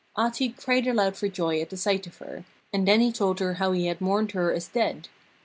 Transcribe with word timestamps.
Ahti 0.17 0.49
cried 0.49 0.87
aloud 0.87 1.15
for 1.15 1.27
joy 1.27 1.61
at 1.61 1.69
the 1.69 1.77
sight 1.77 2.07
of 2.07 2.17
her, 2.17 2.43
and 2.73 2.87
then 2.87 3.01
he 3.01 3.11
told 3.11 3.39
her 3.39 3.53
how 3.61 3.71
he 3.71 3.85
had 3.85 4.01
mourned 4.01 4.31
her 4.31 4.51
as 4.51 4.67
dead. 4.67 5.09